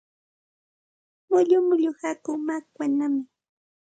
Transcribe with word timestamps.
Mullu 1.29 1.57
mullu 1.67 1.91
hakuu 2.01 2.37
makwanaami. 2.47 3.21